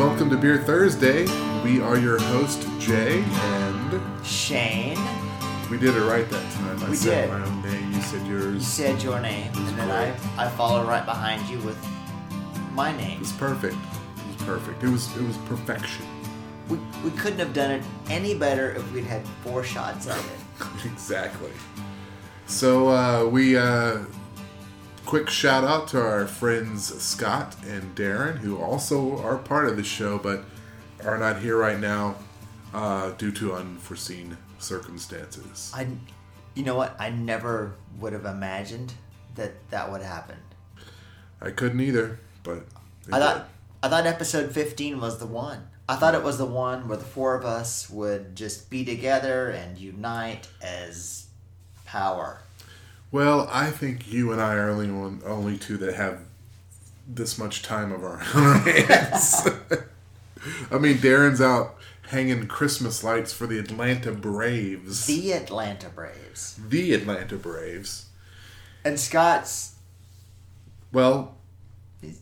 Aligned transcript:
welcome 0.00 0.30
to 0.30 0.36
Beer 0.38 0.56
Thursday. 0.56 1.26
We 1.62 1.78
are 1.78 1.98
your 1.98 2.18
host, 2.18 2.66
Jay, 2.78 3.22
and 3.22 4.26
Shayne, 4.26 4.96
we 5.70 5.76
did 5.76 5.94
it 5.94 6.00
right 6.00 6.26
that 6.30 6.52
time. 6.52 6.82
I 6.82 6.88
We 6.88 6.96
said 6.96 7.28
did. 7.28 7.38
my 7.38 7.44
own 7.46 7.60
name, 7.60 7.92
you 7.92 8.00
said 8.00 8.26
yours. 8.26 8.54
you 8.54 8.60
said 8.60 9.02
your 9.02 9.20
name, 9.20 9.52
and 9.54 9.78
then 9.78 9.90
I, 9.90 10.08
I 10.42 10.48
followed 10.48 10.88
right 10.88 11.04
behind 11.04 11.46
you 11.50 11.58
with 11.58 11.76
my 12.72 12.96
name. 12.96 13.16
It 13.16 13.20
was 13.20 13.32
perfect. 13.32 13.74
It 13.74 14.26
was 14.38 14.46
perfect. 14.46 14.82
It 14.82 14.88
was 14.88 15.14
it 15.18 15.22
was 15.22 15.36
perfection. 15.36 16.06
We, 16.70 16.78
we 17.04 17.10
couldn't 17.10 17.38
have 17.40 17.52
done 17.52 17.70
it 17.70 17.82
any 18.08 18.34
better 18.34 18.72
if 18.72 18.92
we'd 18.94 19.04
had 19.04 19.20
four 19.44 19.62
shots 19.64 20.06
of 20.06 20.16
it. 20.16 20.86
exactly. 20.90 21.50
So 22.46 22.88
uh, 22.88 23.26
we 23.26 23.58
uh, 23.58 23.98
quick 25.10 25.28
shout 25.28 25.64
out 25.64 25.88
to 25.88 26.00
our 26.00 26.24
friends 26.24 26.84
Scott 27.02 27.56
and 27.66 27.96
Darren, 27.96 28.38
who 28.38 28.56
also 28.62 29.20
are 29.20 29.38
part 29.38 29.66
of 29.66 29.76
the 29.76 29.82
show, 29.82 30.18
but 30.18 30.44
are 31.04 31.18
not 31.18 31.40
here 31.40 31.56
right 31.56 31.80
now 31.80 32.14
uh, 32.72 33.10
due 33.18 33.32
to 33.32 33.54
unforeseen 33.54 34.36
circumstances. 34.60 35.72
I, 35.74 35.88
you 36.54 36.62
know 36.62 36.76
what? 36.76 36.94
I 37.00 37.10
never 37.10 37.74
would 37.98 38.12
have 38.12 38.24
imagined 38.24 38.94
that 39.34 39.68
that 39.70 39.90
would 39.90 40.02
happen. 40.02 40.36
I 41.40 41.50
couldn't 41.50 41.80
either, 41.80 42.20
but 42.44 42.62
I 43.10 43.18
did. 43.18 43.24
thought 43.24 43.48
I 43.82 43.88
thought 43.88 44.06
episode 44.06 44.52
15 44.52 45.00
was 45.00 45.18
the 45.18 45.26
one. 45.26 45.66
I 45.88 45.96
thought 45.96 46.14
it 46.14 46.22
was 46.22 46.38
the 46.38 46.46
one 46.46 46.86
where 46.86 46.98
the 46.98 47.04
four 47.04 47.34
of 47.34 47.44
us 47.44 47.90
would 47.90 48.36
just 48.36 48.70
be 48.70 48.84
together 48.84 49.48
and 49.48 49.76
unite 49.76 50.46
as 50.62 51.26
power. 51.84 52.42
Well, 53.12 53.48
I 53.50 53.70
think 53.70 54.12
you 54.12 54.30
and 54.32 54.40
I 54.40 54.54
are 54.54 54.70
only 54.70 54.90
one, 54.90 55.20
only 55.26 55.58
two 55.58 55.76
that 55.78 55.94
have 55.94 56.20
this 57.08 57.38
much 57.38 57.62
time 57.62 57.90
of 57.92 58.04
our, 58.04 58.18
hands. 58.18 59.48
I 60.70 60.78
mean, 60.78 60.98
Darren's 60.98 61.40
out 61.40 61.76
hanging 62.08 62.46
Christmas 62.46 63.02
lights 63.04 63.32
for 63.32 63.46
the 63.46 63.58
Atlanta 63.58 64.12
Braves. 64.12 65.06
The 65.06 65.32
Atlanta 65.32 65.88
Braves. 65.88 66.58
The 66.68 66.94
Atlanta 66.94 67.36
Braves. 67.36 68.06
And 68.84 68.98
Scott's 68.98 69.74
Well, 70.92 71.34
He's- 72.00 72.18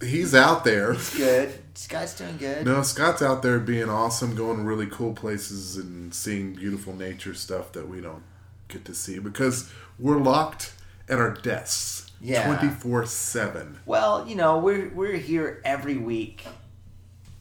he's 0.00 0.34
out 0.34 0.64
there. 0.64 0.92
He's 0.94 1.14
good. 1.16 1.52
Scott's 1.74 2.14
doing 2.16 2.36
good. 2.38 2.64
No, 2.64 2.82
Scott's 2.82 3.22
out 3.22 3.42
there 3.42 3.58
being 3.60 3.88
awesome, 3.90 4.34
going 4.34 4.56
to 4.58 4.62
really 4.62 4.86
cool 4.86 5.12
places 5.12 5.76
and 5.76 6.12
seeing 6.14 6.54
beautiful 6.54 6.94
nature 6.94 7.34
stuff 7.34 7.72
that 7.72 7.88
we 7.88 8.00
don't 8.00 8.22
get 8.68 8.84
to 8.84 8.94
see 8.94 9.18
because 9.18 9.70
we're 9.98 10.18
locked 10.18 10.72
at 11.08 11.18
our 11.18 11.32
desks 11.32 12.10
Yeah. 12.20 12.46
24 12.46 13.06
7. 13.06 13.80
Well, 13.86 14.26
you 14.28 14.34
know, 14.36 14.58
we're 14.58 14.88
we're 14.90 15.16
here 15.16 15.60
every 15.64 15.96
week 15.96 16.44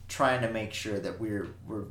trying 0.08 0.42
to 0.42 0.50
make 0.50 0.74
sure 0.74 1.00
that 1.00 1.20
we're 1.20 1.48
we're 1.68 1.86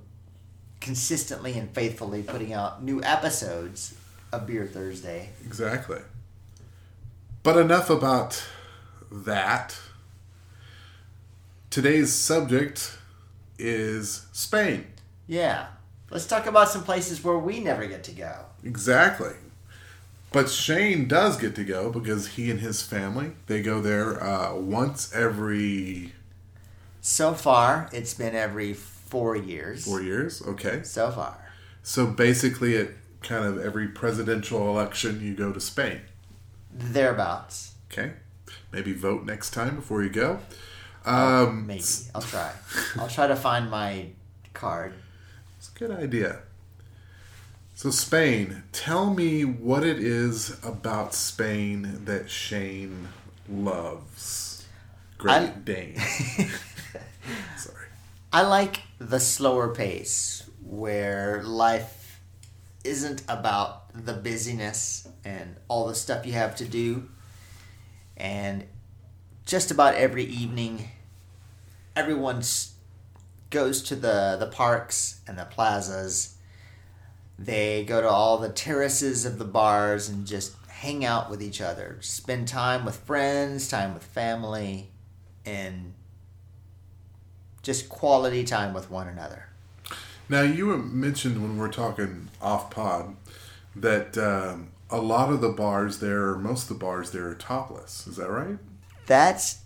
consistently 0.81 1.59
and 1.59 1.71
faithfully 1.71 2.23
putting 2.23 2.53
out 2.53 2.83
new 2.83 3.03
episodes 3.03 3.95
of 4.33 4.47
Beer 4.47 4.67
Thursday. 4.67 5.31
Exactly. 5.45 6.01
But 7.43 7.57
enough 7.57 7.91
about 7.91 8.45
that. 9.11 9.79
Today's 11.71 12.13
subject 12.13 12.99
is 13.59 14.27
Spain. 14.33 14.87
Yeah. 15.27 15.67
Let's 16.11 16.27
talk 16.27 16.47
about 16.47 16.69
some 16.69 16.85
places 16.85 17.23
where 17.25 17.39
we 17.39 17.61
never 17.61 17.87
get 17.87 18.05
to 18.05 18.13
go. 18.13 18.33
Exactly. 18.65 19.33
But 20.33 20.51
Shayne 20.51 21.09
does 21.09 21.37
get 21.37 21.55
to 21.57 21.65
go 21.65 21.91
because 21.91 22.29
he 22.29 22.51
and 22.51 22.61
his 22.61 22.83
family 22.83 23.33
they 23.47 23.63
go 23.63 23.81
there 23.81 24.23
uh, 24.23 24.55
once 24.55 25.13
every 25.15 26.13
So 27.01 27.33
far, 27.35 27.89
it's 27.93 28.15
been 28.15 28.35
every 28.35 28.75
4 28.75 29.37
years. 29.37 29.85
four 29.85 30.03
years. 30.03 30.43
Okay, 30.43 30.83
So 30.83 31.11
far. 31.11 31.39
so 31.83 32.07
basically, 32.07 32.77
at 32.77 32.91
kind 33.23 33.45
of 33.45 33.59
every 33.59 33.89
presidential 33.89 34.69
election, 34.69 35.21
you 35.23 35.35
go 35.35 35.53
to 35.53 35.61
Spain. 35.61 36.01
Thereabouts. 36.73 37.73
Okay, 37.91 38.13
maybe 38.73 38.93
vote 38.93 39.25
next 39.25 39.51
time 39.51 39.77
before 39.77 40.03
you 40.03 40.11
go. 40.11 40.41
Um, 41.05 41.67
Maybe. 41.67 41.85
I'll 42.15 42.21
try. 42.35 42.53
I'll 42.99 43.09
try 43.09 43.29
to 43.29 43.37
find 43.37 43.71
my 43.71 44.09
card. 44.55 44.93
It's 45.67 45.75
a 45.75 45.79
good 45.79 45.91
idea. 45.91 46.39
So, 47.75 47.91
Spain, 47.91 48.63
tell 48.73 49.13
me 49.13 49.45
what 49.45 49.85
it 49.85 49.99
is 49.99 50.57
about 50.65 51.13
Spain 51.13 52.05
that 52.05 52.31
Shayne 52.31 53.09
loves. 53.49 54.65
Great 55.19 55.33
I- 55.35 55.47
Dane. 55.65 55.97
Sorry. 57.59 57.89
I 58.33 58.43
like 58.43 58.83
the 58.99 59.19
slower 59.21 59.75
pace 59.75 60.49
where 60.65 61.43
life 61.43 62.21
isn't 62.85 63.23
about 63.29 63.93
the 64.07 64.13
busyness 64.13 65.09
and 65.25 65.57
all 65.69 65.89
the 65.89 65.95
stuff 65.97 66.25
you 66.27 66.33
have 66.35 66.55
to 66.57 66.65
do. 66.65 67.09
And 68.17 68.65
just 69.45 69.71
about 69.71 69.97
every 69.97 70.25
evening, 70.25 70.89
everyone 71.97 72.39
s- 72.39 72.73
goes 73.51 73.83
to 73.83 73.97
the, 73.97 74.37
the 74.39 74.47
parks 74.47 75.21
and 75.27 75.39
the 75.39 75.45
plazas. 75.45 76.37
They 77.39 77.85
go 77.85 78.01
to 78.01 78.09
all 78.09 78.39
the 78.39 78.49
terraces 78.49 79.25
of 79.27 79.39
the 79.39 79.45
bars 79.45 80.09
and 80.09 80.27
just 80.27 80.55
hang 80.69 81.05
out 81.05 81.31
with 81.31 81.43
each 81.43 81.61
other, 81.61 81.99
spend 82.01 82.49
time 82.49 82.85
with 82.85 82.97
friends, 82.97 83.69
time 83.69 83.95
with 83.95 84.05
family, 84.05 84.91
and 85.45 85.95
just 87.63 87.89
quality 87.89 88.45
time 88.45 88.75
with 88.75 88.91
one 88.91 89.09
another. 89.09 89.49
Now, 90.29 90.43
you 90.43 90.77
mentioned 90.77 91.41
when 91.41 91.55
we 91.55 91.61
we're 91.61 91.73
talking 91.73 92.29
off 92.43 92.71
pod 92.71 93.17
that 93.75 94.19
um, 94.19 94.69
a 94.91 94.99
lot 94.99 95.31
of 95.31 95.41
the 95.41 95.51
bars 95.51 95.99
there, 95.99 96.29
or 96.29 96.39
most 96.39 96.65
of 96.65 96.69
the 96.69 96.85
bars 96.85 97.11
there, 97.11 97.29
are 97.29 97.35
topless. 97.35 98.07
Is 98.07 98.17
that 98.17 98.29
right? 98.29 98.59
That's 99.07 99.61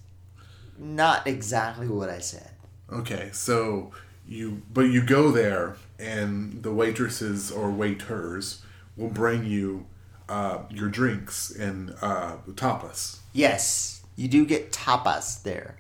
not 0.78 1.26
exactly 1.26 1.88
what 1.88 2.08
I 2.08 2.18
said. 2.18 2.50
Okay, 2.92 3.30
so 3.32 3.92
you 4.26 4.62
but 4.72 4.82
you 4.82 5.02
go 5.02 5.30
there 5.30 5.76
and 5.98 6.62
the 6.62 6.72
waitresses 6.72 7.50
or 7.50 7.70
waiters 7.70 8.62
will 8.96 9.08
bring 9.10 9.44
you 9.46 9.86
uh, 10.28 10.58
your 10.70 10.88
drinks 10.88 11.50
and 11.50 11.94
uh, 12.02 12.36
topless. 12.56 13.20
Yes, 13.32 14.02
you 14.16 14.28
do 14.28 14.44
get 14.46 14.72
tapas 14.72 15.42
there. 15.42 15.76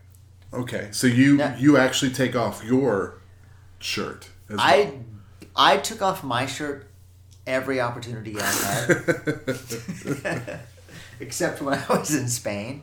Okay, 0.52 0.88
so 0.92 1.06
you 1.06 1.36
No. 1.36 1.54
you 1.58 1.76
actually 1.76 2.12
take 2.12 2.34
off 2.36 2.62
your 2.64 3.18
shirt. 3.78 4.28
As 4.48 4.56
well. 4.56 4.66
I 4.66 4.92
I 5.56 5.76
took 5.78 6.02
off 6.02 6.22
my 6.24 6.46
shirt 6.46 6.86
every 7.46 7.80
opportunity 7.80 8.36
I 8.40 8.44
had, 8.44 9.46
except 11.20 11.62
when 11.62 11.74
I 11.78 11.84
was 11.88 12.14
in 12.14 12.28
Spain. 12.28 12.82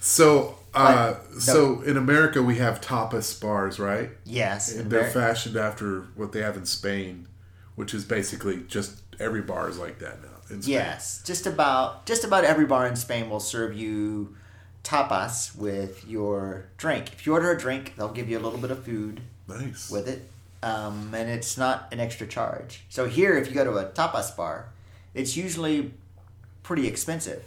so 0.00 0.56
uh, 0.74 1.14
so 1.38 1.80
in 1.82 1.96
America 1.96 2.42
we 2.42 2.56
have 2.56 2.80
tapas 2.80 3.40
bars, 3.40 3.78
right? 3.78 4.10
Yes, 4.24 4.74
And 4.74 4.90
they're 4.90 5.02
Amer- 5.02 5.10
fashioned 5.10 5.56
after 5.56 6.02
what 6.14 6.32
they 6.32 6.42
have 6.42 6.56
in 6.56 6.66
Spain, 6.66 7.26
which 7.74 7.94
is 7.94 8.04
basically 8.04 8.62
just 8.68 9.02
every 9.18 9.42
bar 9.42 9.68
is 9.68 9.78
like 9.78 9.98
that 9.98 10.22
now. 10.22 10.28
Yes, 10.62 11.22
just 11.24 11.46
about 11.46 12.06
just 12.06 12.24
about 12.24 12.44
every 12.44 12.66
bar 12.66 12.86
in 12.86 12.96
Spain 12.96 13.30
will 13.30 13.40
serve 13.40 13.76
you 13.76 14.34
tapas 14.82 15.54
with 15.56 16.06
your 16.08 16.66
drink. 16.76 17.12
If 17.12 17.26
you 17.26 17.32
order 17.34 17.52
a 17.52 17.58
drink, 17.58 17.94
they'll 17.96 18.12
give 18.12 18.28
you 18.28 18.38
a 18.38 18.42
little 18.42 18.58
bit 18.58 18.70
of 18.70 18.84
food 18.84 19.20
nice. 19.46 19.90
with 19.90 20.08
it, 20.08 20.28
um, 20.62 21.14
and 21.14 21.30
it's 21.30 21.56
not 21.56 21.88
an 21.92 22.00
extra 22.00 22.26
charge. 22.26 22.82
So 22.88 23.06
here, 23.06 23.36
if 23.38 23.48
you 23.48 23.54
go 23.54 23.64
to 23.64 23.76
a 23.76 23.84
tapas 23.86 24.36
bar, 24.36 24.70
it's 25.14 25.36
usually 25.36 25.92
pretty 26.64 26.88
expensive, 26.88 27.44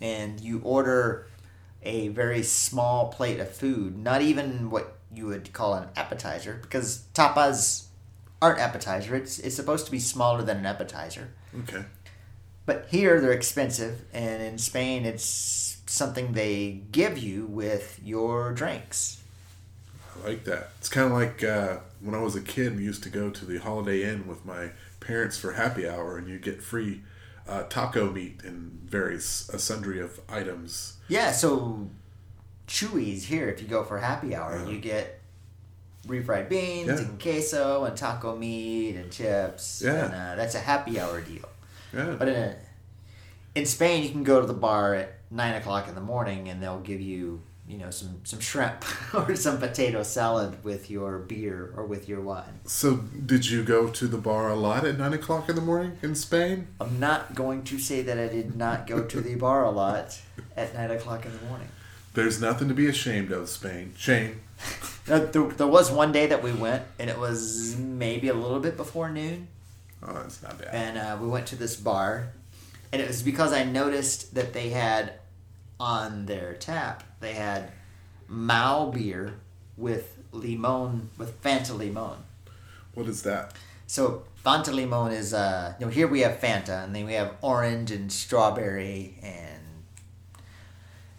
and 0.00 0.40
you 0.40 0.60
order 0.64 1.26
a 1.86 2.08
very 2.08 2.42
small 2.42 3.08
plate 3.08 3.40
of 3.40 3.50
food, 3.50 3.96
not 3.96 4.20
even 4.20 4.70
what 4.70 4.96
you 5.14 5.26
would 5.26 5.52
call 5.52 5.74
an 5.74 5.88
appetizer, 5.96 6.58
because 6.60 7.04
tapas 7.14 7.86
aren't 8.42 8.58
appetizer. 8.58 9.14
It's 9.14 9.38
it's 9.38 9.56
supposed 9.56 9.86
to 9.86 9.92
be 9.92 10.00
smaller 10.00 10.42
than 10.42 10.58
an 10.58 10.66
appetizer. 10.66 11.30
Okay. 11.60 11.84
But 12.66 12.88
here 12.90 13.20
they're 13.20 13.32
expensive, 13.32 14.02
and 14.12 14.42
in 14.42 14.58
Spain 14.58 15.06
it's 15.06 15.78
something 15.86 16.32
they 16.32 16.82
give 16.90 17.16
you 17.16 17.46
with 17.46 18.00
your 18.04 18.52
drinks. 18.52 19.22
I 20.16 20.28
like 20.28 20.44
that. 20.44 20.70
It's 20.78 20.88
kind 20.88 21.06
of 21.06 21.12
like 21.12 21.44
uh, 21.44 21.78
when 22.00 22.14
I 22.14 22.20
was 22.20 22.34
a 22.34 22.40
kid, 22.40 22.76
we 22.76 22.82
used 22.82 23.02
to 23.04 23.10
go 23.10 23.30
to 23.30 23.44
the 23.44 23.58
Holiday 23.58 24.02
Inn 24.02 24.26
with 24.26 24.44
my 24.44 24.70
parents 24.98 25.38
for 25.38 25.52
happy 25.52 25.88
hour, 25.88 26.18
and 26.18 26.28
you 26.28 26.38
get 26.38 26.62
free 26.62 27.02
uh, 27.48 27.62
taco 27.64 28.10
meat 28.10 28.40
and 28.44 28.72
various 28.88 29.48
a 29.50 29.58
sundry 29.58 30.00
of 30.00 30.20
items. 30.28 30.96
Yeah, 31.08 31.32
so 31.32 31.88
Chuy's 32.66 33.24
here. 33.24 33.48
If 33.48 33.60
you 33.62 33.68
go 33.68 33.84
for 33.84 33.98
happy 33.98 34.34
hour, 34.34 34.56
Uh-huh. 34.56 34.70
you 34.70 34.78
get 34.80 35.20
refried 36.06 36.48
beans 36.48 36.88
Yeah. 36.88 36.98
and 36.98 37.20
queso 37.20 37.84
and 37.84 37.96
taco 37.96 38.36
meat 38.36 38.96
and 38.96 39.10
chips. 39.10 39.82
Yeah. 39.84 40.04
and, 40.06 40.14
uh, 40.14 40.34
that's 40.36 40.54
a 40.54 40.60
happy 40.60 40.98
hour 41.00 41.20
deal. 41.20 41.48
Yeah. 41.92 42.16
But 42.18 42.28
in 42.28 42.54
in 43.54 43.64
Spain, 43.66 44.02
you 44.02 44.10
can 44.10 44.22
go 44.22 44.40
to 44.40 44.46
the 44.46 44.52
bar 44.52 44.94
at 44.94 45.14
nine 45.30 45.54
o'clock 45.54 45.88
in 45.88 45.94
the 45.94 46.00
morning, 46.00 46.48
and 46.48 46.62
they'll 46.62 46.80
give 46.80 47.00
you 47.00 47.40
you 47.68 47.78
know 47.78 47.90
some 47.90 48.20
some 48.24 48.40
shrimp 48.40 48.84
or 49.14 49.34
some 49.36 49.58
potato 49.58 50.02
salad 50.02 50.62
with 50.64 50.88
your 50.90 51.18
beer 51.18 51.72
or 51.76 51.84
with 51.84 52.08
your 52.08 52.20
wine. 52.20 52.60
So, 52.64 52.96
did 52.96 53.48
you 53.50 53.62
go 53.64 53.88
to 53.88 54.06
the 54.06 54.18
bar 54.18 54.48
a 54.50 54.54
lot 54.54 54.84
at 54.84 54.98
nine 54.98 55.12
o'clock 55.12 55.48
in 55.48 55.56
the 55.56 55.60
morning 55.62 55.98
in 56.02 56.14
Spain? 56.14 56.68
I'm 56.80 57.00
not 57.00 57.34
going 57.34 57.64
to 57.64 57.78
say 57.78 58.02
that 58.02 58.18
I 58.18 58.28
did 58.28 58.56
not 58.56 58.86
go 58.86 59.04
to 59.04 59.20
the 59.20 59.34
bar 59.34 59.64
a 59.64 59.70
lot 59.70 60.20
at 60.56 60.74
nine 60.74 60.90
o'clock 60.90 61.24
in 61.26 61.32
the 61.36 61.44
morning. 61.46 61.68
There's 62.14 62.40
nothing 62.40 62.68
to 62.68 62.74
be 62.74 62.86
ashamed 62.86 63.30
of, 63.32 63.48
Spain. 63.48 63.94
Shame. 63.96 64.40
There, 65.06 65.20
there 65.20 65.68
was 65.68 65.88
one 65.92 66.10
day 66.10 66.26
that 66.26 66.42
we 66.42 66.50
went, 66.52 66.82
and 66.98 67.08
it 67.08 67.16
was 67.16 67.76
maybe 67.78 68.26
a 68.26 68.34
little 68.34 68.58
bit 68.58 68.76
before 68.76 69.08
noon, 69.08 69.46
Oh, 70.02 70.12
that's 70.14 70.42
not 70.42 70.58
bad. 70.58 70.74
and 70.74 70.98
uh, 70.98 71.16
we 71.22 71.28
went 71.28 71.46
to 71.46 71.54
this 71.56 71.76
bar, 71.76 72.32
and 72.92 73.00
it 73.00 73.06
was 73.06 73.22
because 73.22 73.52
I 73.52 73.62
noticed 73.62 74.34
that 74.34 74.52
they 74.52 74.70
had 74.70 75.12
on 75.78 76.26
their 76.26 76.54
tap 76.54 77.04
they 77.20 77.32
had 77.32 77.70
Mahou 78.30 78.92
beer 78.92 79.34
with 79.76 80.18
limon 80.32 81.10
with 81.18 81.40
Fanta 81.42 81.76
limon. 81.76 82.18
What 82.94 83.06
is 83.06 83.22
that? 83.22 83.54
So 83.86 84.24
Fanta 84.44 84.72
limon 84.72 85.12
is 85.12 85.32
uh 85.34 85.74
you 85.78 85.86
know 85.86 85.92
here 85.92 86.06
we 86.06 86.20
have 86.20 86.40
Fanta 86.40 86.84
and 86.84 86.94
then 86.94 87.06
we 87.06 87.14
have 87.14 87.34
orange 87.42 87.90
and 87.90 88.10
strawberry 88.12 89.18
and 89.22 89.62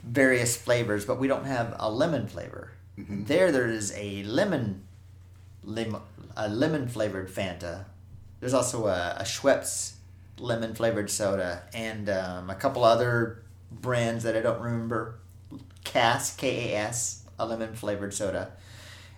various 0.03 0.55
flavors, 0.55 1.05
but 1.05 1.19
we 1.19 1.27
don't 1.27 1.45
have 1.45 1.75
a 1.79 1.91
lemon 1.91 2.27
flavor. 2.27 2.71
There 2.97 3.51
there 3.51 3.67
is 3.67 3.93
a 3.95 4.23
lemon 4.23 4.83
lim, 5.63 5.97
a 6.35 6.49
lemon 6.49 6.87
flavored 6.87 7.29
Fanta. 7.29 7.85
There's 8.39 8.53
also 8.53 8.87
a, 8.87 9.17
a 9.19 9.23
Schweppes 9.23 9.93
lemon 10.39 10.73
flavored 10.73 11.09
soda 11.09 11.63
and 11.73 12.09
um, 12.09 12.49
a 12.49 12.55
couple 12.55 12.83
other 12.83 13.43
brands 13.71 14.23
that 14.23 14.35
I 14.35 14.41
don't 14.41 14.61
remember. 14.61 15.19
Kas 15.87 16.35
K 16.35 16.73
A 16.73 16.77
S 16.77 17.23
a 17.39 17.45
lemon 17.45 17.73
flavored 17.73 18.13
soda, 18.13 18.51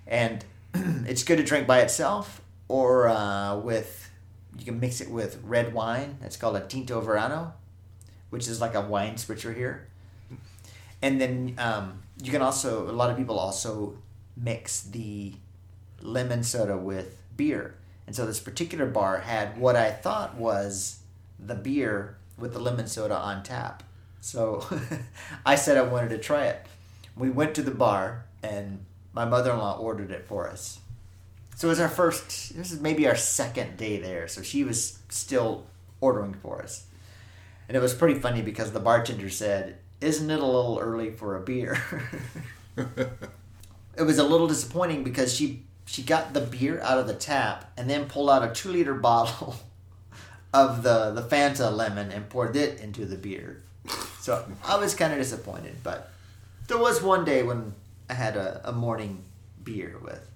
and 0.06 0.46
it's 0.74 1.24
good 1.24 1.38
to 1.38 1.44
drink 1.44 1.68
by 1.68 1.80
itself 1.80 2.42
or 2.68 3.10
uh, 3.10 3.58
with 3.58 4.12
you 4.58 4.66
can 4.66 4.80
mix 4.80 5.02
it 5.02 5.10
with 5.10 5.40
red 5.44 5.74
wine. 5.74 6.18
It's 6.22 6.38
called 6.38 6.56
a 6.56 6.62
Tinto 6.62 7.02
Verano, 7.02 7.54
which 8.30 8.48
is 8.48 8.62
like 8.62 8.76
a 8.76 8.82
wine 8.82 9.16
spritzer 9.16 9.56
here. 9.56 9.88
And 11.02 11.20
then 11.20 11.56
um, 11.58 12.04
you 12.22 12.32
can 12.32 12.42
also 12.42 12.90
a 12.90 12.94
lot 12.94 13.10
of 13.10 13.18
people 13.18 13.40
also 13.40 13.98
mix 14.38 14.82
the 14.82 15.34
lemon 16.02 16.44
soda 16.44 16.78
with 16.78 17.18
beer. 17.36 17.76
And 18.06 18.16
so 18.16 18.26
this 18.26 18.40
particular 18.40 18.86
bar 18.86 19.20
had 19.20 19.58
what 19.58 19.76
I 19.76 19.92
thought 19.92 20.36
was 20.36 21.00
the 21.40 21.56
beer 21.56 22.18
with 22.38 22.54
the 22.54 22.60
lemon 22.60 22.88
soda 22.88 23.16
on 23.16 23.44
tap. 23.44 23.84
So 24.22 24.66
I 25.46 25.56
said 25.56 25.78
I 25.78 25.84
wanted 25.84 26.10
to 26.10 26.18
try 26.18 26.46
it. 26.48 26.66
We 27.16 27.30
went 27.30 27.56
to 27.56 27.62
the 27.62 27.72
bar 27.72 28.26
and 28.44 28.86
my 29.14 29.26
mother-in-law 29.26 29.78
ordered 29.78 30.12
it 30.12 30.26
for 30.26 30.50
us. 30.50 30.80
So 31.56 31.68
it 31.68 31.72
was 31.72 31.80
our 31.80 31.90
first 31.90 32.56
this 32.56 32.72
is 32.72 32.80
maybe 32.80 33.08
our 33.08 33.16
second 33.16 33.78
day 33.78 34.00
there. 34.00 34.28
So 34.28 34.42
she 34.42 34.64
was 34.64 35.00
still 35.10 35.66
ordering 36.02 36.34
for 36.34 36.62
us. 36.62 36.86
And 37.68 37.76
it 37.76 37.82
was 37.82 37.94
pretty 37.94 38.20
funny 38.20 38.42
because 38.42 38.72
the 38.72 38.80
bartender 38.80 39.30
said, 39.30 39.78
"Isn't 40.02 40.32
it 40.32 40.40
a 40.40 40.46
little 40.46 40.80
early 40.80 41.12
for 41.12 41.36
a 41.36 41.42
beer?" 41.42 41.78
it 42.78 44.04
was 44.04 44.18
a 44.18 44.24
little 44.24 44.48
disappointing 44.48 45.04
because 45.04 45.36
she 45.36 45.64
she 45.86 46.02
got 46.02 46.34
the 46.34 46.42
beer 46.42 46.80
out 46.82 46.98
of 46.98 47.08
the 47.08 47.14
tap 47.14 47.72
and 47.78 47.90
then 47.90 48.08
pulled 48.08 48.30
out 48.30 48.44
a 48.44 48.54
two 48.54 48.72
liter 48.72 48.94
bottle 49.10 49.56
of 50.54 50.82
the 50.84 51.12
the 51.12 51.22
Fanta 51.22 51.76
lemon 51.76 52.12
and 52.12 52.30
poured 52.30 52.56
it 52.56 52.80
into 52.80 53.06
the 53.06 53.18
beer. 53.18 53.62
So 54.20 54.46
I 54.66 54.78
was 54.78 54.94
kind 54.96 55.14
of 55.14 55.20
disappointed, 55.20 55.78
but 55.84 56.12
there 56.68 56.78
was 56.78 57.02
one 57.02 57.26
day 57.26 57.44
when 57.44 57.74
I 58.10 58.14
had 58.14 58.36
a, 58.38 58.62
a 58.66 58.72
morning 58.72 59.24
beer 59.64 59.98
with 60.04 60.30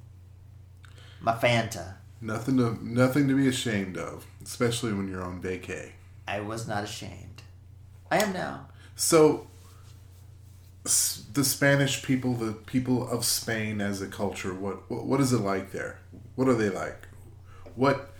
my 1.21 1.33
Fanta. 1.33 1.95
Nothing 2.21 2.57
to 2.57 2.77
nothing 2.81 3.27
to 3.27 3.35
be 3.35 3.47
ashamed 3.47 3.97
of, 3.97 4.25
especially 4.43 4.93
when 4.93 5.09
you're 5.09 5.23
on 5.23 5.41
vacay. 5.41 5.91
I 6.27 6.39
was 6.39 6.67
not 6.67 6.83
ashamed. 6.85 7.41
I 8.09 8.19
am 8.23 8.31
now. 8.31 8.67
So, 8.95 9.47
s- 10.85 11.25
the 11.33 11.43
Spanish 11.43 12.01
people, 12.03 12.33
the 12.35 12.53
people 12.53 13.07
of 13.09 13.25
Spain 13.25 13.81
as 13.81 14.01
a 14.01 14.07
culture, 14.07 14.53
what, 14.53 14.89
what 14.89 15.05
what 15.05 15.19
is 15.19 15.33
it 15.33 15.39
like 15.39 15.71
there? 15.71 15.99
What 16.35 16.47
are 16.47 16.53
they 16.55 16.69
like? 16.69 17.07
What 17.75 18.13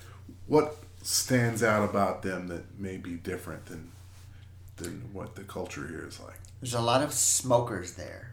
what 0.48 0.76
stands 1.02 1.64
out 1.64 1.88
about 1.90 2.22
them 2.24 2.48
that 2.48 2.78
may 2.80 2.98
be 2.98 3.12
different 3.14 3.66
than 3.68 3.92
than 4.78 5.10
what 5.14 5.36
the 5.36 5.44
culture 5.44 5.88
here 5.88 6.06
is 6.08 6.20
like? 6.20 6.40
There's 6.62 6.74
a 6.74 6.82
lot 6.82 7.02
of 7.02 7.14
smokers 7.14 7.94
there. 7.94 8.32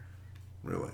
Really? 0.63 0.91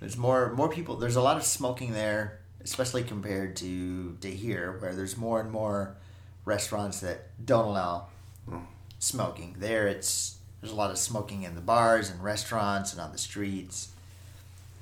There's 0.00 0.16
more 0.16 0.52
more 0.54 0.68
people. 0.68 0.96
There's 0.96 1.16
a 1.16 1.22
lot 1.22 1.36
of 1.36 1.44
smoking 1.44 1.92
there, 1.92 2.40
especially 2.62 3.02
compared 3.04 3.56
to 3.56 4.16
to 4.20 4.30
here, 4.30 4.76
where 4.80 4.94
there's 4.94 5.16
more 5.16 5.40
and 5.40 5.50
more 5.50 5.96
restaurants 6.44 7.00
that 7.00 7.28
don't 7.44 7.66
allow 7.66 8.06
Oh. 8.50 8.62
smoking. 8.98 9.56
There, 9.58 9.86
it's 9.86 10.38
there's 10.60 10.72
a 10.72 10.76
lot 10.76 10.90
of 10.90 10.98
smoking 10.98 11.42
in 11.42 11.54
the 11.54 11.60
bars 11.60 12.10
and 12.10 12.22
restaurants 12.24 12.92
and 12.92 13.00
on 13.00 13.12
the 13.12 13.18
streets. 13.18 13.90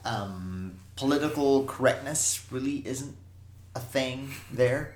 Um, 0.04 0.78
political 0.96 1.64
correctness 1.66 2.44
really 2.50 2.86
isn't 2.86 3.16
a 3.74 3.80
thing 3.80 4.30
there. 4.50 4.94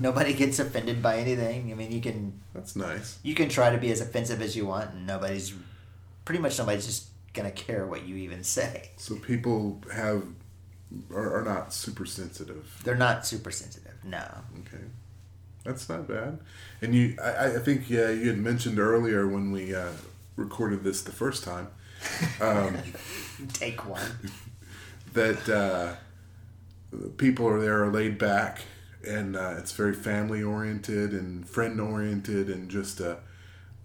Nobody 0.00 0.32
gets 0.34 0.58
offended 0.58 1.02
by 1.02 1.18
anything. 1.18 1.70
I 1.70 1.74
mean, 1.74 1.92
you 1.92 2.00
can 2.00 2.40
That's 2.54 2.76
nice. 2.76 3.18
you 3.22 3.34
can 3.34 3.48
try 3.48 3.70
to 3.70 3.78
be 3.78 3.90
as 3.90 4.00
offensive 4.00 4.42
as 4.42 4.56
you 4.56 4.66
want, 4.66 4.92
and 4.92 5.06
nobody's 5.06 5.52
pretty 6.24 6.40
much 6.40 6.58
nobody's 6.58 6.86
just 6.86 7.08
gonna 7.32 7.50
care 7.50 7.86
what 7.86 8.04
you 8.06 8.16
even 8.16 8.44
say. 8.44 8.90
So 8.96 9.16
people 9.16 9.82
have 9.92 10.24
are, 11.12 11.40
are 11.40 11.44
not 11.44 11.72
super 11.72 12.06
sensitive. 12.06 12.80
They're 12.84 12.94
not 12.96 13.26
super 13.26 13.50
sensitive. 13.50 13.94
No. 14.04 14.24
Okay, 14.60 14.84
that's 15.64 15.88
not 15.88 16.06
bad. 16.08 16.38
And 16.82 16.94
you, 16.94 17.16
I, 17.22 17.54
I 17.54 17.58
think 17.58 17.88
yeah, 17.88 18.10
you 18.10 18.28
had 18.28 18.38
mentioned 18.38 18.78
earlier 18.78 19.26
when 19.26 19.52
we 19.52 19.74
uh, 19.74 19.92
recorded 20.36 20.84
this 20.84 21.02
the 21.02 21.12
first 21.12 21.44
time 21.44 21.68
um, 22.40 22.76
Take 23.52 23.88
one. 23.88 24.32
that 25.12 25.48
uh, 25.48 25.94
people 27.16 27.46
are 27.46 27.60
there 27.60 27.84
are 27.84 27.90
laid 27.90 28.18
back 28.18 28.62
and 29.06 29.36
uh, 29.36 29.54
it's 29.58 29.72
very 29.72 29.94
family 29.94 30.42
oriented 30.42 31.12
and 31.12 31.48
friend 31.48 31.80
oriented 31.80 32.48
and 32.48 32.70
just 32.70 33.00
uh, 33.00 33.16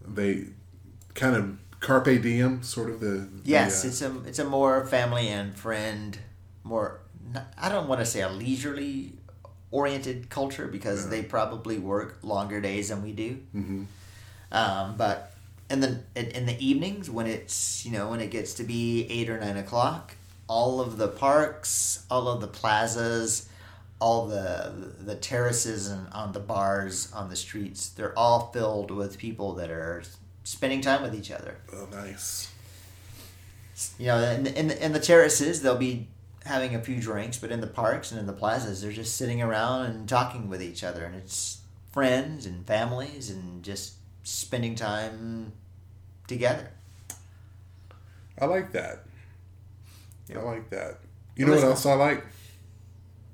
they 0.08 0.46
kind 1.16 1.36
of 1.36 1.58
carpe 1.80 2.22
diem 2.22 2.62
sort 2.64 2.90
of 2.90 3.00
the, 3.00 3.08
the, 3.08 3.42
Yes, 3.44 3.84
uh, 3.84 3.88
it's 3.88 4.02
a 4.02 4.20
it's 4.26 4.40
a 4.40 4.46
more 4.46 4.86
family 4.86 5.28
and 5.30 5.56
friend, 5.56 6.18
more. 6.64 7.00
I 7.58 7.70
don't 7.70 7.88
want 7.88 8.00
to 8.02 8.06
say 8.06 8.22
a 8.22 8.30
leisurely 8.30 9.14
oriented 9.72 10.30
culture 10.30 10.68
because 10.68 11.04
Yeah. 11.06 11.10
they 11.12 11.24
probably 11.24 11.78
work 11.78 12.18
longer 12.24 12.60
days 12.60 12.90
than 12.90 13.04
we 13.04 13.12
do. 13.12 13.40
mhm. 13.56 13.86
Um, 14.52 14.96
but 14.98 15.34
in 15.70 15.80
the 15.80 16.00
in, 16.16 16.26
in 16.28 16.46
the 16.48 16.58
evenings 16.66 17.08
when 17.10 17.28
it's 17.28 17.86
you 17.86 17.92
know 17.92 18.10
when 18.10 18.20
it 18.20 18.32
gets 18.32 18.56
to 18.56 18.64
be 18.64 19.06
eight 19.10 19.30
or 19.30 19.40
nine 19.40 19.58
o'clock, 19.58 20.16
all 20.48 20.82
of 20.82 20.98
the 20.98 21.08
parks, 21.08 22.04
all 22.10 22.28
of 22.28 22.42
the 22.42 22.48
plazas, 22.48 23.48
all 24.00 24.28
the 24.28 24.94
the 25.00 25.16
terraces 25.16 25.88
and 25.90 26.08
on 26.14 26.32
the 26.32 26.40
bars 26.40 27.12
on 27.14 27.30
the 27.30 27.36
streets, 27.36 27.90
they're 27.90 28.18
all 28.18 28.52
filled 28.52 28.92
with 28.92 29.18
people 29.18 29.54
that 29.56 29.70
are 29.70 30.04
spending 30.44 30.82
time 30.82 31.02
with 31.02 31.14
each 31.14 31.32
other. 31.32 31.58
oh 31.74 31.88
nice 31.92 32.52
You 33.98 34.08
know, 34.08 34.18
in 34.20 34.44
the, 34.44 34.60
in 34.60 34.68
the, 34.70 34.86
in 34.86 34.94
the 34.94 35.00
terraces 35.00 35.62
they'll 35.62 35.78
be 35.78 36.08
having 36.46 36.74
a 36.76 36.82
few 36.82 37.00
drinks, 37.02 37.38
but 37.38 37.52
in 37.52 37.62
the 37.62 37.68
parks 37.68 38.12
and 38.12 38.20
in 38.20 38.26
the 38.26 38.34
plazas 38.34 38.82
they're 38.82 38.92
just 38.92 39.16
sitting 39.18 39.42
around 39.42 39.86
and 39.86 40.08
talking 40.10 40.50
with 40.50 40.62
each 40.64 40.84
other, 40.84 41.04
and 41.04 41.16
it's 41.16 41.60
friends 41.92 42.46
and 42.46 42.66
families 42.66 43.30
and 43.30 43.64
just 43.64 43.94
spending 44.24 44.76
time 44.76 45.52
together. 46.28 46.70
I 48.40 48.46
like 48.46 48.72
that 48.72 49.04
I 50.34 50.40
like 50.40 50.70
that 50.70 51.00
you 51.36 51.46
It 51.46 51.50
know 51.50 51.56
what 51.56 51.64
else 51.64 51.86
I 51.86 51.94
like 51.96 52.24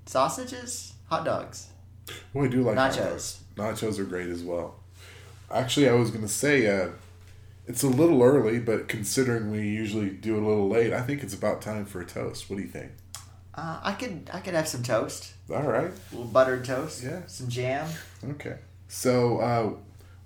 Sausages, 0.05 0.93
hot 1.09 1.25
dogs, 1.25 1.67
well 2.33 2.45
I 2.45 2.47
do 2.47 2.61
like 2.63 2.77
Nachos. 2.77 3.37
nachos 3.55 3.97
are 3.99 4.03
great 4.03 4.29
as 4.29 4.43
well 4.43 4.75
actually 5.51 5.89
I 5.89 5.93
was 5.93 6.11
gonna 6.11 6.27
say 6.27 6.67
uh, 6.67 6.89
it's 7.67 7.83
a 7.83 7.87
little 7.87 8.21
early 8.21 8.59
but 8.59 8.87
considering 8.87 9.51
we 9.51 9.61
usually 9.67 10.09
do 10.09 10.35
it 10.37 10.43
a 10.43 10.45
little 10.47 10.69
late 10.69 10.93
I 10.93 11.01
think 11.01 11.23
it's 11.23 11.33
about 11.33 11.61
time 11.61 11.85
for 11.85 12.01
a 12.01 12.05
toast 12.05 12.49
what 12.49 12.57
do 12.57 12.61
you 12.61 12.67
think 12.69 12.91
Uh, 13.55 13.79
I 13.83 13.93
could 13.93 14.29
I 14.33 14.39
could 14.41 14.53
have 14.53 14.67
some 14.67 14.83
toast, 14.83 15.33
all 15.49 15.63
right 15.63 15.91
a 16.11 16.15
little 16.15 16.25
buttered 16.31 16.65
toast, 16.65 17.03
Yeah. 17.03 17.21
some 17.27 17.47
jam. 17.49 17.87
Okay. 18.31 18.57
So 18.87 19.39
uh, 19.39 19.69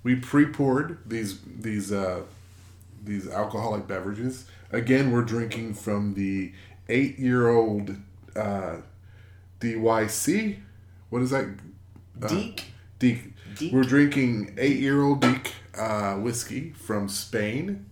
we 0.03 0.15
pre-poured 0.15 0.97
these 1.05 1.39
these 1.61 1.91
uh, 1.91 2.21
these 3.03 3.29
alcoholic 3.29 3.87
beverages. 3.87 4.45
Again, 4.71 5.11
we're 5.11 5.21
drinking 5.35 5.75
from 5.75 6.13
the 6.15 6.51
eight-year-old 6.89 7.95
uh, 8.35 8.77
DYC. 9.59 10.59
What 11.09 11.21
is 11.21 11.31
that? 11.31 11.45
Uh, 12.21 12.27
Deek, 12.27 12.65
Deek. 12.99 13.33
Deek. 13.55 13.73
We're 13.73 13.83
drinking 13.83 14.55
eight-year-old 14.57 15.21
Deek 15.21 15.53
uh, 15.77 16.15
whiskey 16.15 16.71
from 16.71 17.09
Spain, 17.09 17.85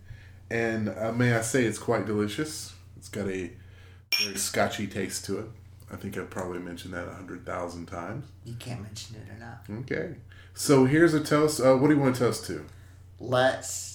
and 0.50 0.90
uh, 0.90 1.12
may 1.12 1.34
I 1.34 1.42
say 1.42 1.66
it's 1.66 1.80
quite 1.80 2.06
delicious. 2.06 2.74
It's 2.98 3.10
got 3.10 3.28
a 3.28 3.52
very 4.18 4.38
scotchy 4.38 4.88
taste 4.88 5.26
to 5.26 5.40
it. 5.40 5.46
I 5.92 5.96
think 5.96 6.18
I've 6.18 6.30
probably 6.30 6.60
mentioned 6.60 6.94
that 6.94 7.08
a 7.08 7.14
hundred 7.14 7.46
thousand 7.46 7.86
times. 7.88 8.26
You 8.46 8.56
can't 8.56 8.82
mention 8.82 9.16
it 9.16 9.38
enough. 9.38 9.70
Okay, 9.82 10.16
so 10.54 10.86
here's 10.86 11.14
a 11.14 11.24
toast. 11.24 11.60
Uh, 11.62 11.76
what 11.76 11.88
do 11.88 11.96
you 11.96 12.00
want 12.00 12.16
to 12.16 12.20
toast 12.20 12.46
to? 12.48 12.66
Let's 13.20 13.87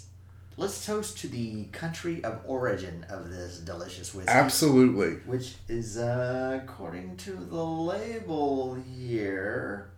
let's 0.63 0.87
toast 0.87 1.19
to 1.19 1.27
the 1.27 1.65
country 1.73 2.23
of 2.23 2.41
origin 2.47 3.05
of 3.11 3.31
this 3.31 3.59
delicious 3.59 4.15
whiskey. 4.15 4.31
Absolutely. 4.31 5.15
Which 5.27 5.57
is, 5.69 5.99
uh, 5.99 6.61
according 6.63 7.17
to 7.19 7.33
the 7.33 7.65
label 7.65 8.75
here, 8.75 9.91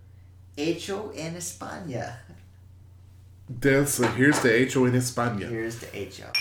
Hecho 0.56 1.10
en 1.14 1.34
España. 1.34 2.14
Des, 3.60 3.84
so 3.84 4.06
here's 4.08 4.40
the 4.40 4.48
Hecho 4.48 4.86
en 4.86 4.92
España. 4.92 5.48
Here's 5.50 5.78
the 5.80 5.94
Hecho. 5.94 6.32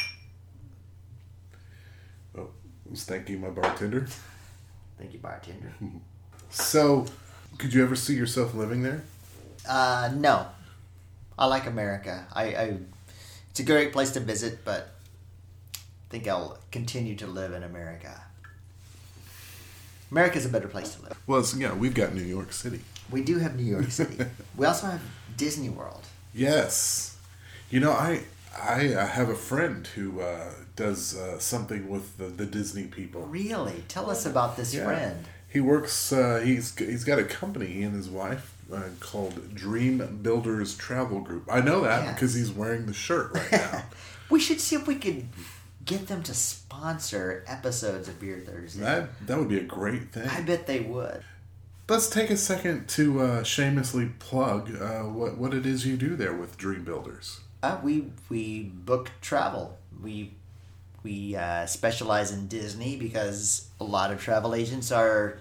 Oh, 2.38 2.48
was 2.89 3.03
thanking 3.03 3.42
my 3.42 3.50
bartender. 3.50 4.08
Thank 4.98 5.13
you, 5.13 5.20
bartender. 5.20 5.74
So, 6.56 7.08
could 7.58 7.74
you 7.74 7.82
ever 7.82 7.96
see 7.96 8.13
yourself 8.13 8.53
living 8.53 8.84
there? 8.84 9.01
Uh, 9.68 10.12
no. 10.15 10.46
I 11.36 11.48
like 11.48 11.65
America. 11.65 12.27
I, 12.32 12.44
I 12.44 12.77
it's 13.54 13.60
a 13.60 13.64
great 13.64 13.94
place 13.94 14.10
to 14.14 14.20
visit, 14.20 14.66
but 14.66 14.96
I 15.76 15.78
think 16.10 16.28
I'll 16.28 16.58
continue 16.72 17.16
to 17.18 17.28
live 17.28 17.54
in 17.54 17.62
America. 17.62 18.24
America's 20.10 20.48
a 20.48 20.50
better 20.50 20.68
place 20.68 20.96
to 20.96 21.04
live. 21.04 21.20
Well, 21.28 21.46
yeah, 21.56 21.76
we've 21.76 21.94
got 21.94 22.16
New 22.16 22.24
York 22.24 22.52
City. 22.52 22.80
We 23.12 23.22
do 23.22 23.38
have 23.38 23.56
New 23.56 23.64
York 23.64 23.92
City. 23.92 24.26
we 24.58 24.66
also 24.66 24.88
have 24.88 25.02
Disney 25.38 25.70
World. 25.70 26.02
Yes. 26.34 27.16
You 27.70 27.80
know, 27.80 27.92
I 27.92 28.22
I 28.60 28.92
uh, 28.96 29.06
have 29.06 29.30
a 29.30 29.36
friend 29.36 29.86
who 29.86 30.20
uh, 30.22 30.50
does 30.76 31.16
uh, 31.16 31.38
something 31.38 31.88
with 31.88 32.18
the, 32.18 32.26
the 32.26 32.48
Disney 32.48 32.86
people. 32.86 33.22
Really? 33.22 33.84
Tell 33.88 34.10
us 34.10 34.26
about 34.26 34.58
this 34.58 34.74
Yeah. 34.74 34.86
friend. 34.86 35.26
He 35.48 35.60
works. 35.60 36.12
Uh, 36.12 36.42
he's 36.44 36.76
he's 36.76 37.04
got 37.04 37.20
a 37.20 37.24
company. 37.24 37.68
He 37.68 37.84
and 37.84 37.94
his 37.96 38.10
wife 38.10 38.56
uh, 38.74 38.89
called 39.00 39.53
Dream 39.53 40.20
Builders 40.22 40.75
Travel 40.75 41.22
Group. 41.22 41.44
I 41.51 41.62
know 41.62 41.82
that 41.82 42.13
because 42.15 42.34
he's 42.34 42.51
wearing 42.51 42.86
the 42.86 42.94
shirt 42.94 43.34
right 43.34 43.51
now. 43.51 43.84
We 44.30 44.39
should 44.39 44.60
see 44.60 44.75
if 44.75 44.88
we 44.88 44.96
could 44.96 45.27
get 45.86 46.08
them 46.08 46.24
to 46.24 46.34
sponsor 46.34 47.44
episodes 47.46 48.08
of 48.08 48.20
Beer 48.20 48.42
Thursday. 48.44 48.82
that 48.82 49.27
that 49.27 49.38
would 49.38 49.50
be 49.50 49.60
a 49.60 49.63
great 49.63 50.12
thing. 50.12 50.27
I 50.27 50.42
bet 50.42 50.65
they 50.65 50.80
would. 50.80 51.24
Let's 51.88 52.10
take 52.10 52.30
a 52.30 52.38
second 52.38 52.88
to 52.89 53.22
uh, 53.22 53.44
shamelessly 53.44 54.12
plug 54.18 54.75
uh, 54.82 55.01
what 55.01 55.38
what 55.38 55.53
it 55.53 55.65
is 55.65 55.86
you 55.86 55.98
do 55.98 56.15
there 56.15 56.34
with 56.34 56.58
Dream 56.58 56.84
Builders. 56.84 57.42
Uh, 57.62 57.77
we 57.84 58.06
we 58.30 58.63
book 58.63 59.12
travel. 59.22 59.77
We 60.01 60.32
we 61.03 61.36
uh, 61.36 61.65
specialize 61.65 62.32
in 62.32 62.48
Disney 62.48 62.96
because 62.96 63.68
a 63.80 63.84
lot 63.84 64.12
of 64.12 64.22
travel 64.22 64.56
agents 64.56 64.92
are 64.92 65.38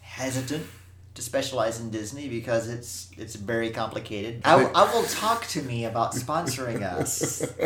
hesitant 0.00 0.66
to 1.14 1.22
specialize 1.22 1.80
in 1.80 1.90
Disney 1.90 2.28
because 2.28 2.68
it's 2.68 3.08
it's 3.16 3.36
very 3.36 3.70
complicated. 3.70 4.42
I, 4.44 4.56
will- 4.56 4.76
I 4.76 4.92
will 4.92 5.04
talk 5.04 5.46
to 5.48 5.62
me 5.62 5.84
about 5.84 6.12
sponsoring 6.14 6.82
us. 6.82 7.46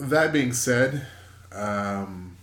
That 0.00 0.32
being 0.32 0.52
said, 0.52 1.08
um, 1.50 2.36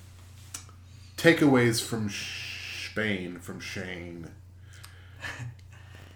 takeaways 1.15 1.81
from 1.81 2.09
Spain 2.09 3.39
from 3.39 3.61
Shayne. 3.61 4.27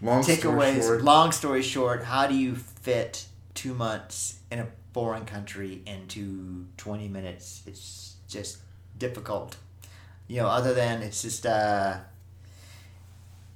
Long 0.01 0.21
story 0.23 0.37
Takeaways. 0.37 0.81
short, 0.81 1.01
Long 1.01 1.31
story 1.31 1.61
short, 1.61 2.03
how 2.03 2.27
do 2.27 2.35
you 2.35 2.55
fit 2.55 3.25
two 3.53 3.73
months 3.73 4.39
in 4.51 4.59
a 4.59 4.67
foreign 4.93 5.25
country 5.25 5.81
into 5.85 6.65
twenty 6.77 7.07
minutes? 7.07 7.63
It's 7.65 8.15
just 8.27 8.57
difficult. 8.97 9.55
You 10.27 10.41
know, 10.41 10.47
other 10.47 10.73
than 10.73 11.01
it's 11.01 11.21
just 11.21 11.45
uh, 11.45 11.97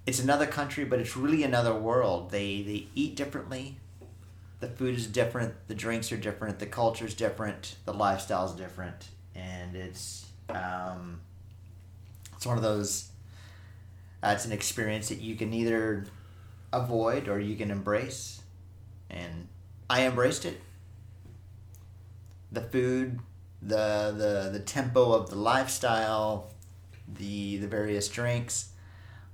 it's 0.06 0.20
another 0.20 0.46
country, 0.46 0.84
but 0.84 1.00
it's 1.00 1.16
really 1.16 1.44
another 1.44 1.74
world. 1.74 2.32
They 2.32 2.62
they 2.62 2.88
eat 2.96 3.16
differently. 3.16 3.78
The 4.60 4.68
food 4.68 4.96
is 4.96 5.08
different. 5.08 5.54
The 5.68 5.76
drinks 5.76 6.12
are 6.12 6.18
different. 6.18 6.60
The 6.60 6.66
culture 6.66 7.06
is 7.06 7.14
different. 7.14 7.76
The 7.86 7.94
lifestyle 7.94 8.46
is 8.46 8.54
different, 8.54 9.08
and 9.36 9.76
it's 9.76 10.26
um, 10.50 11.22
it's 12.36 12.46
one 12.46 12.58
of 12.58 12.64
those. 12.64 13.10
Uh, 14.22 14.32
it's 14.36 14.46
an 14.46 14.52
experience 14.52 15.10
that 15.10 15.20
you 15.20 15.36
can 15.36 15.54
either 15.54 16.06
avoid 16.72 17.28
or 17.28 17.40
you 17.40 17.56
can 17.56 17.72
embrace, 17.72 18.42
and 19.10 19.48
I 19.90 20.06
embraced 20.06 20.46
it. 20.46 20.62
The 22.52 22.62
food, 22.62 23.20
the 23.62 24.14
the 24.18 24.50
the 24.52 24.60
tempo 24.60 25.14
of 25.14 25.30
the 25.30 25.38
lifestyle, 25.38 26.52
the 27.08 27.58
the 27.58 27.68
various 27.68 28.10
drinks. 28.10 28.73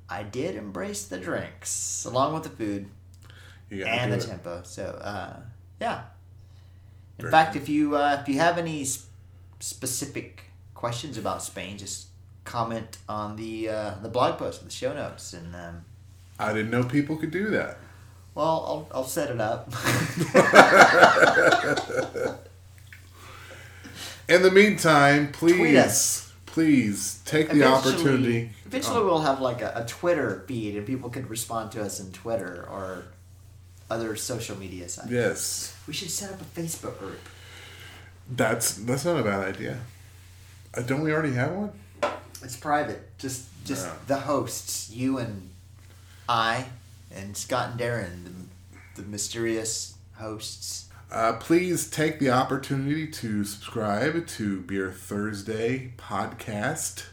I 0.10 0.24
did 0.24 0.56
embrace 0.56 1.06
the 1.06 1.18
drinks 1.20 2.06
along 2.06 2.34
with 2.34 2.44
the 2.44 2.50
food 2.50 2.88
and 3.72 4.12
the 4.12 4.18
it. 4.18 4.22
tempo. 4.22 4.62
So 4.64 4.84
uh, 5.02 5.38
yeah. 5.80 6.02
In 7.18 7.24
Very 7.24 7.32
fact, 7.32 7.56
if 7.56 7.70
you 7.70 7.96
uh, 7.96 8.20
if 8.22 8.28
you 8.30 8.40
have 8.40 8.58
any 8.58 8.82
s- 8.82 9.06
specific 9.60 10.44
questions 10.74 11.18
about 11.18 11.44
Spain, 11.44 11.78
just 11.78 12.08
comment 12.46 12.98
on 13.08 13.36
the 13.36 13.70
uh, 13.70 13.92
the 14.02 14.10
blog 14.10 14.38
post, 14.40 14.64
the 14.64 14.72
show 14.72 14.94
notes, 14.94 15.34
and 15.34 15.54
um, 15.56 15.86
I 16.40 16.54
didn't 16.54 16.72
know 16.72 16.84
people 16.84 17.18
could 17.18 17.32
do 17.32 17.50
that. 17.52 17.78
well, 18.36 18.88
I'll 18.92 19.00
I'll 19.00 19.04
set 19.08 19.30
it 19.30 19.40
up. 19.42 19.68
In 24.30 24.44
the 24.44 24.52
meantime, 24.52 25.32
please. 25.32 26.29
Please 26.52 27.20
take 27.26 27.50
the 27.50 27.56
Eventually- 27.58 27.94
opportunity. 27.94 28.50
Eventually, 28.66 29.04
we'll 29.04 29.22
have 29.22 29.42
like 29.42 29.62
a, 29.62 29.72
a 29.76 29.86
Twitter 29.86 30.44
feed, 30.48 30.76
and 30.76 30.86
people 30.86 31.10
could 31.10 31.30
respond 31.30 31.72
to 31.74 31.82
us 31.82 32.00
in 32.00 32.12
Twitter 32.12 32.68
or 32.70 33.06
other 33.90 34.16
social 34.16 34.58
media 34.58 34.88
sites. 34.90 35.10
Yes, 35.10 35.76
We 35.88 35.94
should 35.94 36.12
set 36.12 36.32
up 36.32 36.42
a 36.42 36.46
Facebook 36.60 36.98
group. 37.00 37.20
that's 38.30 38.76
that's 38.76 39.06
not 39.06 39.20
a 39.20 39.24
bad 39.24 39.56
idea. 39.56 39.80
Uh, 40.76 40.82
don't 40.82 41.02
we 41.02 41.12
already 41.12 41.34
have 41.34 41.52
one? 41.52 41.72
It's 42.44 42.56
private. 42.56 43.18
Just 43.18 43.48
just 43.66 43.88
the 44.08 44.18
hosts, 44.20 44.92
you 44.92 45.18
and 45.18 45.50
I, 46.28 46.66
and 47.14 47.36
Scott 47.36 47.72
and 47.72 47.80
Darren, 47.80 48.24
the, 48.96 49.02
the 49.02 49.08
mysterious 49.08 49.96
hosts. 50.16 50.89
Uh, 51.12 51.34
please 51.34 51.90
take 51.90 52.20
the 52.20 52.30
opportunity 52.30 53.08
to 53.08 53.44
subscribe 53.44 54.28
to 54.28 54.62
Beer 54.62 54.92
Thursday 54.92 55.94
podcast. 55.98 57.06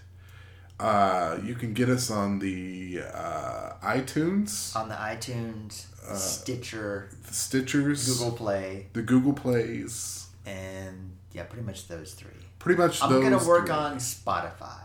Uh, 0.78 1.38
you 1.42 1.54
can 1.54 1.72
get 1.72 1.88
us 1.88 2.10
on 2.10 2.38
the 2.38 3.00
uh, 3.14 3.72
iTunes, 3.82 4.76
on 4.76 4.90
the 4.90 4.94
iTunes, 4.94 5.86
Stitcher, 6.14 7.08
the 7.26 7.32
Stitchers, 7.32 8.06
Google 8.06 8.32
Play, 8.36 8.88
the 8.92 9.00
Google 9.00 9.32
Plays. 9.32 10.26
and 10.44 11.12
yeah, 11.32 11.44
pretty 11.44 11.64
much 11.64 11.88
those 11.88 12.12
three. 12.12 12.30
Pretty 12.58 12.78
much 12.78 13.02
I'm 13.02 13.22
gonna 13.22 13.42
work 13.42 13.66
three. 13.66 13.74
on 13.74 13.96
Spotify. 13.96 14.80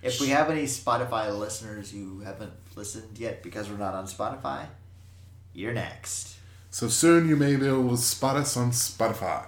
If 0.00 0.20
we 0.20 0.28
have 0.28 0.50
any 0.50 0.64
Spotify 0.64 1.36
listeners 1.38 1.90
who 1.90 2.20
haven't 2.20 2.52
listened 2.76 3.18
yet 3.18 3.42
because 3.42 3.68
we're 3.68 3.76
not 3.76 3.94
on 3.94 4.06
Spotify, 4.06 4.66
you're 5.52 5.74
next. 5.74 6.36
So 6.74 6.88
soon 6.88 7.28
you 7.28 7.36
may 7.36 7.54
be 7.54 7.68
able 7.68 7.90
to 7.90 7.96
spot 7.96 8.34
us 8.34 8.56
on 8.56 8.72
Spotify. 8.72 9.46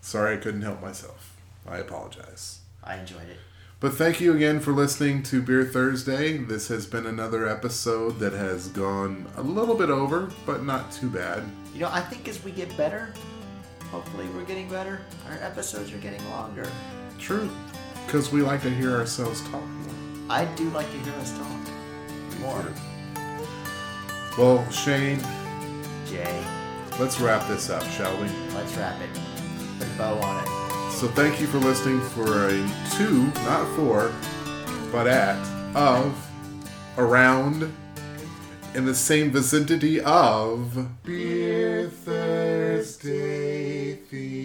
Sorry 0.00 0.36
I 0.36 0.40
couldn't 0.40 0.62
help 0.62 0.80
myself. 0.80 1.36
I 1.66 1.78
apologize. 1.78 2.60
I 2.84 2.94
enjoyed 2.94 3.28
it. 3.28 3.38
But 3.80 3.94
thank 3.94 4.20
you 4.20 4.32
again 4.36 4.60
for 4.60 4.70
listening 4.70 5.24
to 5.24 5.42
Beer 5.42 5.64
Thursday. 5.64 6.36
This 6.36 6.68
has 6.68 6.86
been 6.86 7.06
another 7.06 7.48
episode 7.48 8.20
that 8.20 8.34
has 8.34 8.68
gone 8.68 9.26
a 9.36 9.42
little 9.42 9.74
bit 9.74 9.90
over, 9.90 10.30
but 10.46 10.62
not 10.62 10.92
too 10.92 11.10
bad. 11.10 11.42
You 11.74 11.80
know, 11.80 11.90
I 11.90 12.02
think 12.02 12.28
as 12.28 12.44
we 12.44 12.52
get 12.52 12.74
better, 12.76 13.12
hopefully 13.90 14.28
we're 14.28 14.44
getting 14.44 14.68
better. 14.68 15.00
Our 15.26 15.38
episodes 15.42 15.92
are 15.92 15.98
getting 15.98 16.24
longer. 16.30 16.70
True. 17.18 17.50
Because 18.06 18.30
we 18.30 18.42
like 18.42 18.62
to 18.62 18.70
hear 18.70 18.92
ourselves 18.92 19.40
talk 19.48 19.64
more. 19.64 19.94
I 20.30 20.44
do 20.54 20.70
like 20.70 20.88
to 20.88 20.98
hear 20.98 21.14
us 21.14 21.36
talk 21.36 22.38
more. 22.38 22.64
Well, 24.38 24.70
Shayne, 24.70 25.20
Jay, 26.08 26.42
let's 26.98 27.20
wrap 27.20 27.46
this 27.48 27.68
up, 27.68 27.84
shall 27.90 28.16
we? 28.16 28.28
let's 28.54 28.74
wrap 28.76 28.98
it. 29.00 29.10
Put 29.78 29.86
a 29.86 29.90
bow 29.98 30.18
on 30.20 30.42
it. 30.42 30.48
So 30.92 31.06
thank 31.08 31.38
you 31.40 31.46
for 31.46 31.58
listening 31.58 32.00
for 32.00 32.48
a 32.48 32.70
two, 32.96 33.26
not 33.44 33.68
four, 33.76 34.10
but 34.90 35.06
at, 35.06 35.36
of, 35.76 36.16
around, 36.96 37.70
in 38.74 38.86
the 38.86 38.94
same 38.94 39.30
vicinity 39.30 40.00
of 40.00 40.88
Beer 41.04 41.88
Thursday 41.88 43.94
theme 43.94 44.16
song. 44.16 44.37